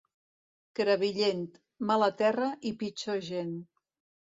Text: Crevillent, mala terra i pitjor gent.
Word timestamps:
Crevillent, 0.79 1.43
mala 1.91 2.09
terra 2.23 2.49
i 2.73 2.75
pitjor 2.83 3.23
gent. 3.31 3.57